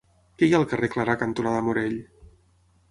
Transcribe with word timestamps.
Què 0.39 0.47
hi 0.47 0.53
ha 0.55 0.61
al 0.61 0.65
carrer 0.71 0.89
Clarà 0.95 1.17
cantonada 1.25 1.63
Morell? 1.69 1.99